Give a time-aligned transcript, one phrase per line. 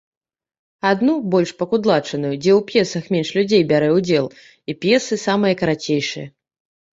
[0.91, 4.25] Адну, больш пакудлачаную, дзе у п'есах менш людзей бярэ ўдзел,
[4.73, 6.27] і п'есы самыя карацейшыя.